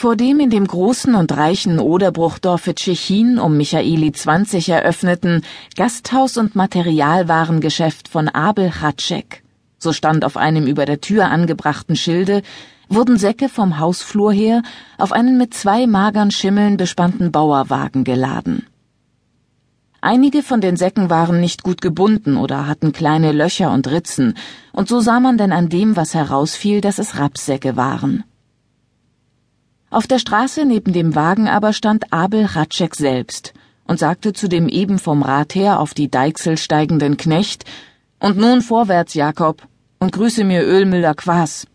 Vor 0.00 0.16
dem 0.16 0.40
in 0.40 0.48
dem 0.48 0.66
großen 0.66 1.14
und 1.14 1.30
reichen 1.36 1.78
Oderbruchdorfe 1.78 2.74
Tschechin 2.74 3.38
um 3.38 3.58
Michaeli 3.58 4.12
20 4.12 4.70
eröffneten 4.70 5.42
Gasthaus- 5.76 6.38
und 6.38 6.56
Materialwarengeschäft 6.56 8.08
von 8.08 8.30
Abel 8.30 8.70
Chatschek, 8.70 9.42
so 9.78 9.92
stand 9.92 10.24
auf 10.24 10.38
einem 10.38 10.66
über 10.66 10.86
der 10.86 11.02
Tür 11.02 11.26
angebrachten 11.26 11.96
Schilde, 11.96 12.40
wurden 12.88 13.18
Säcke 13.18 13.50
vom 13.50 13.78
Hausflur 13.78 14.32
her 14.32 14.62
auf 14.96 15.12
einen 15.12 15.36
mit 15.36 15.52
zwei 15.52 15.86
magern 15.86 16.30
Schimmeln 16.30 16.78
bespannten 16.78 17.30
Bauerwagen 17.30 18.02
geladen. 18.02 18.64
Einige 20.00 20.42
von 20.42 20.62
den 20.62 20.78
Säcken 20.78 21.10
waren 21.10 21.40
nicht 21.40 21.62
gut 21.62 21.82
gebunden 21.82 22.38
oder 22.38 22.66
hatten 22.66 22.92
kleine 22.92 23.32
Löcher 23.32 23.70
und 23.70 23.86
Ritzen, 23.86 24.32
und 24.72 24.88
so 24.88 25.00
sah 25.00 25.20
man 25.20 25.36
denn 25.36 25.52
an 25.52 25.68
dem, 25.68 25.94
was 25.94 26.14
herausfiel, 26.14 26.80
dass 26.80 26.98
es 26.98 27.18
Rapssäcke 27.18 27.76
waren. 27.76 28.24
Auf 29.90 30.06
der 30.06 30.20
Straße 30.20 30.64
neben 30.64 30.92
dem 30.92 31.16
Wagen 31.16 31.48
aber 31.48 31.72
stand 31.72 32.12
Abel 32.12 32.44
Ratschek 32.44 32.94
selbst 32.94 33.52
und 33.88 33.98
sagte 33.98 34.32
zu 34.32 34.48
dem 34.48 34.68
eben 34.68 35.00
vom 35.00 35.22
Rad 35.22 35.56
her 35.56 35.80
auf 35.80 35.94
die 35.94 36.08
Deichsel 36.08 36.56
steigenden 36.56 37.16
Knecht, 37.16 37.64
und 38.20 38.36
nun 38.36 38.62
vorwärts, 38.62 39.14
Jakob, 39.14 39.66
und 39.98 40.12
grüße 40.12 40.44
mir 40.44 40.62
Ölmüller 40.62 41.14
Quas. 41.14 41.66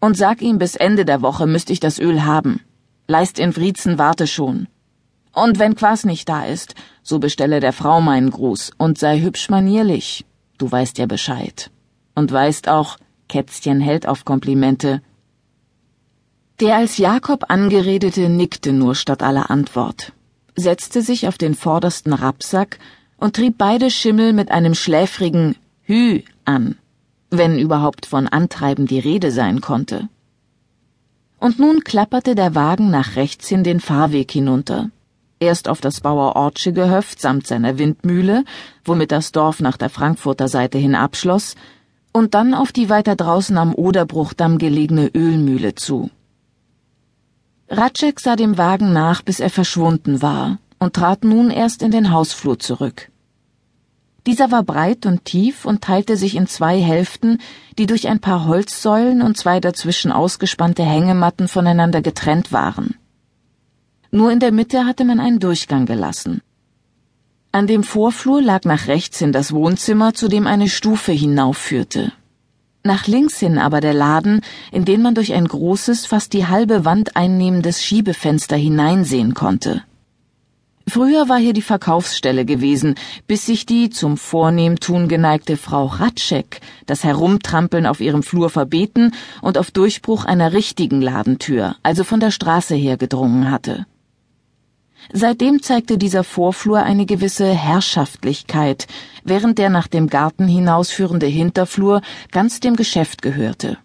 Und 0.00 0.16
sag 0.16 0.40
ihm, 0.40 0.56
bis 0.58 0.74
Ende 0.74 1.04
der 1.04 1.20
Woche 1.20 1.46
müsste 1.46 1.72
ich 1.74 1.80
das 1.80 1.98
Öl 1.98 2.24
haben. 2.24 2.60
Leist 3.08 3.38
in 3.38 3.54
Wriezen 3.54 3.98
warte 3.98 4.26
schon. 4.26 4.68
Und 5.32 5.58
wenn 5.58 5.74
Quas 5.74 6.04
nicht 6.04 6.28
da 6.28 6.44
ist, 6.44 6.74
so 7.02 7.18
bestelle 7.18 7.60
der 7.60 7.72
Frau 7.72 8.00
meinen 8.00 8.30
Gruß 8.30 8.72
und 8.78 8.98
sei 8.98 9.20
hübsch 9.20 9.50
manierlich. 9.50 10.24
Du 10.58 10.70
weißt 10.70 10.96
ja 10.96 11.06
Bescheid. 11.06 11.70
Und 12.14 12.32
weißt 12.32 12.68
auch, 12.68 12.96
Kätzchen 13.28 13.80
hält 13.80 14.06
auf 14.06 14.24
Komplimente, 14.24 15.02
der 16.60 16.76
als 16.76 16.98
Jakob 16.98 17.46
angeredete 17.48 18.28
nickte 18.28 18.72
nur 18.72 18.94
statt 18.94 19.22
aller 19.22 19.50
Antwort, 19.50 20.12
setzte 20.56 21.00
sich 21.00 21.26
auf 21.26 21.38
den 21.38 21.54
vordersten 21.54 22.12
Rapsack 22.12 22.78
und 23.16 23.36
trieb 23.36 23.56
beide 23.56 23.90
Schimmel 23.90 24.34
mit 24.34 24.50
einem 24.50 24.74
schläfrigen 24.74 25.56
Hü 25.82 26.20
an, 26.44 26.76
wenn 27.30 27.58
überhaupt 27.58 28.04
von 28.04 28.28
Antreiben 28.28 28.86
die 28.86 28.98
Rede 28.98 29.30
sein 29.30 29.62
konnte. 29.62 30.08
Und 31.38 31.58
nun 31.58 31.82
klapperte 31.82 32.34
der 32.34 32.54
Wagen 32.54 32.90
nach 32.90 33.16
rechts 33.16 33.48
hin 33.48 33.64
den 33.64 33.80
Fahrweg 33.80 34.30
hinunter, 34.30 34.90
erst 35.38 35.66
auf 35.66 35.80
das 35.80 36.02
Bauer 36.02 36.36
Ortsche 36.36 36.74
Gehöft 36.74 37.22
samt 37.22 37.46
seiner 37.46 37.78
Windmühle, 37.78 38.44
womit 38.84 39.12
das 39.12 39.32
Dorf 39.32 39.60
nach 39.60 39.78
der 39.78 39.88
Frankfurter 39.88 40.48
Seite 40.48 40.76
hin 40.76 40.94
abschloss, 40.94 41.54
und 42.12 42.34
dann 42.34 42.52
auf 42.52 42.72
die 42.72 42.90
weiter 42.90 43.16
draußen 43.16 43.56
am 43.56 43.74
Oderbruchdamm 43.74 44.58
gelegene 44.58 45.10
Ölmühle 45.14 45.74
zu. 45.74 46.10
Ratschek 47.72 48.18
sah 48.18 48.34
dem 48.34 48.58
Wagen 48.58 48.92
nach, 48.92 49.22
bis 49.22 49.38
er 49.38 49.48
verschwunden 49.48 50.22
war, 50.22 50.58
und 50.80 50.94
trat 50.94 51.22
nun 51.22 51.50
erst 51.50 51.82
in 51.82 51.92
den 51.92 52.10
Hausflur 52.10 52.58
zurück. 52.58 53.10
Dieser 54.26 54.50
war 54.50 54.64
breit 54.64 55.06
und 55.06 55.24
tief 55.24 55.64
und 55.64 55.80
teilte 55.82 56.16
sich 56.16 56.34
in 56.34 56.48
zwei 56.48 56.80
Hälften, 56.80 57.38
die 57.78 57.86
durch 57.86 58.08
ein 58.08 58.18
paar 58.18 58.46
Holzsäulen 58.46 59.22
und 59.22 59.36
zwei 59.36 59.60
dazwischen 59.60 60.10
ausgespannte 60.10 60.82
Hängematten 60.82 61.46
voneinander 61.46 62.02
getrennt 62.02 62.52
waren. 62.52 62.96
Nur 64.10 64.32
in 64.32 64.40
der 64.40 64.50
Mitte 64.50 64.84
hatte 64.84 65.04
man 65.04 65.20
einen 65.20 65.38
Durchgang 65.38 65.86
gelassen. 65.86 66.42
An 67.52 67.68
dem 67.68 67.84
Vorflur 67.84 68.42
lag 68.42 68.64
nach 68.64 68.88
rechts 68.88 69.20
hin 69.20 69.32
das 69.32 69.52
Wohnzimmer, 69.52 70.12
zu 70.12 70.28
dem 70.28 70.48
eine 70.48 70.68
Stufe 70.68 71.12
hinaufführte. 71.12 72.12
Nach 72.82 73.06
links 73.06 73.38
hin 73.38 73.58
aber 73.58 73.80
der 73.80 73.92
Laden, 73.92 74.40
in 74.72 74.86
den 74.86 75.02
man 75.02 75.14
durch 75.14 75.34
ein 75.34 75.46
großes, 75.46 76.06
fast 76.06 76.32
die 76.32 76.46
halbe 76.46 76.84
Wand 76.86 77.14
einnehmendes 77.14 77.84
Schiebefenster 77.84 78.56
hineinsehen 78.56 79.34
konnte. 79.34 79.82
Früher 80.88 81.28
war 81.28 81.38
hier 81.38 81.52
die 81.52 81.62
Verkaufsstelle 81.62 82.44
gewesen, 82.44 82.94
bis 83.28 83.46
sich 83.46 83.64
die 83.64 83.90
zum 83.90 84.16
Vornehmtun 84.16 85.08
geneigte 85.08 85.56
Frau 85.56 85.86
Ratschek 85.86 86.60
das 86.86 87.04
Herumtrampeln 87.04 87.86
auf 87.86 88.00
ihrem 88.00 88.22
Flur 88.22 88.50
verbeten 88.50 89.12
und 89.40 89.56
auf 89.56 89.70
Durchbruch 89.70 90.24
einer 90.24 90.52
richtigen 90.52 91.00
Ladentür, 91.00 91.76
also 91.82 92.02
von 92.02 92.18
der 92.18 92.30
Straße 92.32 92.74
her 92.74 92.96
gedrungen 92.96 93.50
hatte. 93.50 93.86
Seitdem 95.12 95.62
zeigte 95.62 95.98
dieser 95.98 96.24
Vorflur 96.24 96.82
eine 96.82 97.06
gewisse 97.06 97.52
Herrschaftlichkeit, 97.52 98.86
während 99.24 99.58
der 99.58 99.70
nach 99.70 99.88
dem 99.88 100.08
Garten 100.08 100.46
hinausführende 100.46 101.26
Hinterflur 101.26 102.02
ganz 102.30 102.60
dem 102.60 102.76
Geschäft 102.76 103.22
gehörte. 103.22 103.78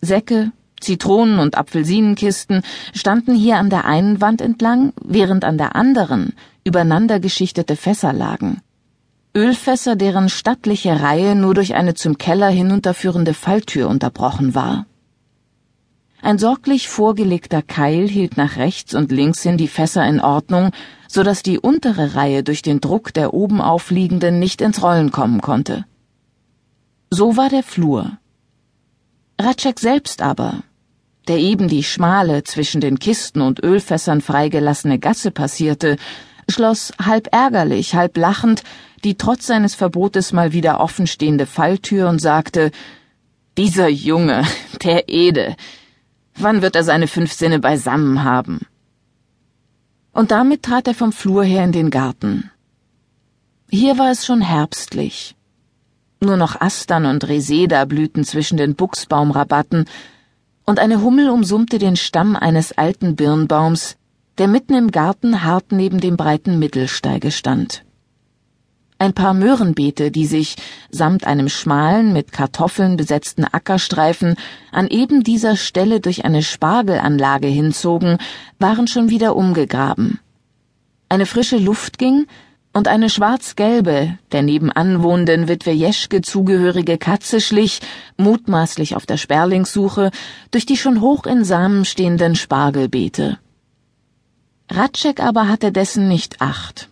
Säcke, 0.00 0.52
Zitronen- 0.80 1.38
und 1.38 1.56
Apfelsinenkisten 1.56 2.62
standen 2.94 3.34
hier 3.34 3.56
an 3.56 3.70
der 3.70 3.84
einen 3.84 4.20
Wand 4.20 4.40
entlang, 4.40 4.92
während 5.02 5.44
an 5.44 5.58
der 5.58 5.74
anderen 5.74 6.34
übereinander 6.64 7.20
geschichtete 7.20 7.76
Fässer 7.76 8.12
lagen. 8.12 8.60
Ölfässer, 9.34 9.96
deren 9.96 10.28
stattliche 10.28 11.00
Reihe 11.00 11.34
nur 11.34 11.54
durch 11.54 11.74
eine 11.74 11.94
zum 11.94 12.18
Keller 12.18 12.48
hinunterführende 12.48 13.34
Falltür 13.34 13.88
unterbrochen 13.88 14.54
war. 14.54 14.86
Ein 16.26 16.38
sorglich 16.38 16.88
vorgelegter 16.88 17.62
Keil 17.62 18.08
hielt 18.08 18.36
nach 18.36 18.56
rechts 18.56 18.94
und 18.94 19.12
links 19.12 19.44
hin 19.44 19.56
die 19.56 19.68
Fässer 19.68 20.04
in 20.08 20.20
Ordnung, 20.20 20.72
so 21.06 21.22
dass 21.22 21.44
die 21.44 21.60
untere 21.60 22.16
Reihe 22.16 22.42
durch 22.42 22.62
den 22.62 22.80
Druck 22.80 23.14
der 23.14 23.32
oben 23.32 23.60
aufliegenden 23.60 24.40
nicht 24.40 24.60
ins 24.60 24.82
Rollen 24.82 25.12
kommen 25.12 25.40
konnte. 25.40 25.84
So 27.10 27.36
war 27.36 27.48
der 27.48 27.62
Flur. 27.62 28.18
Ratschek 29.40 29.78
selbst 29.78 30.20
aber, 30.20 30.64
der 31.28 31.38
eben 31.38 31.68
die 31.68 31.84
schmale, 31.84 32.42
zwischen 32.42 32.80
den 32.80 32.98
Kisten 32.98 33.40
und 33.40 33.62
Ölfässern 33.62 34.20
freigelassene 34.20 34.98
Gasse 34.98 35.30
passierte, 35.30 35.96
schloss 36.48 36.92
halb 37.00 37.28
ärgerlich, 37.32 37.94
halb 37.94 38.16
lachend 38.16 38.64
die 39.04 39.16
trotz 39.16 39.46
seines 39.46 39.76
Verbotes 39.76 40.32
mal 40.32 40.52
wieder 40.52 40.80
offenstehende 40.80 41.46
Falltür 41.46 42.08
und 42.08 42.20
sagte, 42.20 42.72
dieser 43.56 43.86
Junge, 43.86 44.42
der 44.82 45.08
Ede, 45.08 45.54
Wann 46.38 46.60
wird 46.60 46.76
er 46.76 46.84
seine 46.84 47.08
fünf 47.08 47.32
Sinne 47.32 47.60
beisammen 47.60 48.22
haben? 48.22 48.60
Und 50.12 50.30
damit 50.30 50.62
trat 50.62 50.86
er 50.86 50.94
vom 50.94 51.12
Flur 51.12 51.44
her 51.44 51.64
in 51.64 51.72
den 51.72 51.90
Garten. 51.90 52.50
Hier 53.70 53.96
war 53.98 54.10
es 54.10 54.26
schon 54.26 54.42
herbstlich. 54.42 55.34
Nur 56.20 56.36
noch 56.36 56.60
Astern 56.60 57.06
und 57.06 57.26
Reseda 57.26 57.84
blühten 57.86 58.24
zwischen 58.24 58.58
den 58.58 58.74
Buchsbaumrabatten, 58.74 59.86
und 60.66 60.78
eine 60.78 61.00
Hummel 61.00 61.30
umsummte 61.30 61.78
den 61.78 61.96
Stamm 61.96 62.36
eines 62.36 62.72
alten 62.76 63.16
Birnbaums, 63.16 63.96
der 64.36 64.48
mitten 64.48 64.74
im 64.74 64.90
Garten 64.90 65.42
hart 65.42 65.72
neben 65.72 66.00
dem 66.00 66.16
breiten 66.16 66.58
Mittelsteige 66.58 67.30
stand. 67.30 67.85
Ein 68.98 69.12
paar 69.12 69.34
Möhrenbeete, 69.34 70.10
die 70.10 70.26
sich, 70.26 70.56
samt 70.90 71.26
einem 71.26 71.48
schmalen, 71.50 72.12
mit 72.14 72.32
Kartoffeln 72.32 72.96
besetzten 72.96 73.44
Ackerstreifen, 73.44 74.36
an 74.72 74.88
eben 74.88 75.22
dieser 75.22 75.56
Stelle 75.56 76.00
durch 76.00 76.24
eine 76.24 76.42
Spargelanlage 76.42 77.48
hinzogen, 77.48 78.16
waren 78.58 78.86
schon 78.86 79.10
wieder 79.10 79.36
umgegraben. 79.36 80.18
Eine 81.10 81.26
frische 81.26 81.58
Luft 81.58 81.98
ging, 81.98 82.26
und 82.76 82.88
eine 82.88 83.08
schwarz-gelbe, 83.08 84.18
der 84.32 84.42
nebenan 84.42 85.02
wohnenden 85.02 85.48
Witwe 85.48 85.70
Jeschke 85.70 86.20
zugehörige 86.20 86.98
Katze 86.98 87.40
schlich, 87.40 87.80
mutmaßlich 88.18 88.96
auf 88.96 89.06
der 89.06 89.16
Sperlingssuche, 89.16 90.10
durch 90.50 90.66
die 90.66 90.76
schon 90.76 91.00
hoch 91.00 91.24
in 91.24 91.42
Samen 91.42 91.86
stehenden 91.86 92.36
Spargelbeete. 92.36 93.38
Ratschek 94.70 95.20
aber 95.20 95.48
hatte 95.48 95.72
dessen 95.72 96.06
nicht 96.06 96.42
acht. 96.42 96.90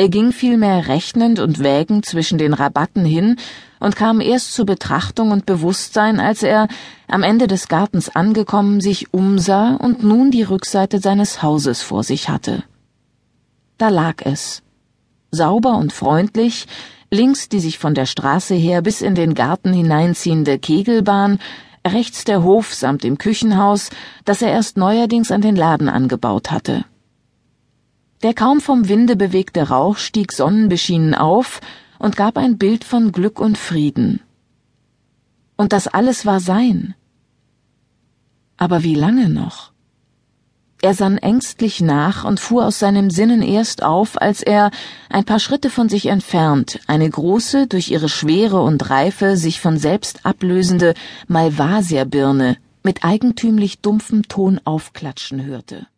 Er 0.00 0.08
ging 0.08 0.30
vielmehr 0.30 0.86
rechnend 0.86 1.40
und 1.40 1.58
wägend 1.58 2.06
zwischen 2.06 2.38
den 2.38 2.54
Rabatten 2.54 3.04
hin 3.04 3.34
und 3.80 3.96
kam 3.96 4.20
erst 4.20 4.54
zur 4.54 4.64
Betrachtung 4.64 5.32
und 5.32 5.44
Bewusstsein, 5.44 6.20
als 6.20 6.44
er, 6.44 6.68
am 7.08 7.24
Ende 7.24 7.48
des 7.48 7.66
Gartens 7.66 8.08
angekommen, 8.08 8.80
sich 8.80 9.12
umsah 9.12 9.74
und 9.74 10.04
nun 10.04 10.30
die 10.30 10.44
Rückseite 10.44 11.00
seines 11.00 11.42
Hauses 11.42 11.82
vor 11.82 12.04
sich 12.04 12.28
hatte. 12.28 12.62
Da 13.76 13.88
lag 13.88 14.24
es. 14.24 14.62
Sauber 15.32 15.76
und 15.76 15.92
freundlich, 15.92 16.68
links 17.10 17.48
die 17.48 17.60
sich 17.60 17.78
von 17.78 17.94
der 17.94 18.06
Straße 18.06 18.54
her 18.54 18.82
bis 18.82 19.02
in 19.02 19.16
den 19.16 19.34
Garten 19.34 19.72
hineinziehende 19.72 20.60
Kegelbahn, 20.60 21.40
rechts 21.84 22.22
der 22.22 22.44
Hof 22.44 22.72
samt 22.72 23.02
dem 23.02 23.18
Küchenhaus, 23.18 23.90
das 24.24 24.42
er 24.42 24.52
erst 24.52 24.76
neuerdings 24.76 25.32
an 25.32 25.40
den 25.40 25.56
Laden 25.56 25.88
angebaut 25.88 26.52
hatte. 26.52 26.84
Der 28.22 28.34
kaum 28.34 28.60
vom 28.60 28.88
Winde 28.88 29.14
bewegte 29.14 29.68
Rauch 29.68 29.96
stieg 29.96 30.32
sonnenbeschienen 30.32 31.14
auf 31.14 31.60
und 31.98 32.16
gab 32.16 32.36
ein 32.36 32.58
Bild 32.58 32.84
von 32.84 33.12
Glück 33.12 33.38
und 33.40 33.56
Frieden. 33.56 34.20
Und 35.56 35.72
das 35.72 35.86
alles 35.86 36.26
war 36.26 36.40
sein. 36.40 36.94
Aber 38.56 38.82
wie 38.82 38.94
lange 38.94 39.28
noch? 39.28 39.72
Er 40.80 40.94
sann 40.94 41.18
ängstlich 41.18 41.80
nach 41.80 42.24
und 42.24 42.38
fuhr 42.38 42.64
aus 42.66 42.78
seinem 42.78 43.10
Sinnen 43.10 43.42
erst 43.42 43.82
auf, 43.82 44.20
als 44.20 44.42
er, 44.42 44.70
ein 45.10 45.24
paar 45.24 45.40
Schritte 45.40 45.70
von 45.70 45.88
sich 45.88 46.06
entfernt, 46.06 46.80
eine 46.86 47.10
große, 47.10 47.66
durch 47.66 47.90
ihre 47.90 48.08
Schwere 48.08 48.62
und 48.62 48.88
Reife 48.88 49.36
sich 49.36 49.60
von 49.60 49.76
selbst 49.76 50.24
ablösende 50.24 50.94
Malvasierbirne 51.26 52.58
mit 52.84 53.04
eigentümlich 53.04 53.80
dumpfem 53.80 54.28
Ton 54.28 54.60
aufklatschen 54.64 55.44
hörte. 55.44 55.88